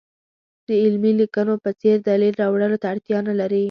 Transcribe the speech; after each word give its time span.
د 0.67 0.69
علمي 0.83 1.11
لیکنو 1.21 1.55
په 1.63 1.69
څېر 1.81 1.97
دلیل 2.09 2.33
راوړلو 2.41 2.77
ته 2.81 2.87
اړتیا 2.93 3.17
نه 3.27 3.33
لري. 3.39 3.59